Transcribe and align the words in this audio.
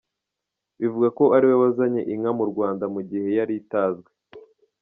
Bivugwa 0.79 1.07
ko 1.17 1.23
ari 1.35 1.45
we 1.49 1.55
wazanye 1.61 2.01
inka 2.13 2.31
mu 2.37 2.45
Rwanda 2.51 2.85
mu 2.93 3.01
gihe 3.09 3.27
yari 3.37 3.53
itazwi. 3.61 4.09